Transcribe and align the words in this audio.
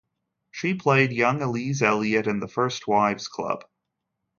She 0.49 0.73
played 0.73 1.11
"young 1.11 1.43
Elise 1.43 1.83
Eliot" 1.83 2.25
in 2.25 2.39
"The 2.39 2.47
First 2.47 2.87
Wives 2.87 3.27
Club". 3.27 3.63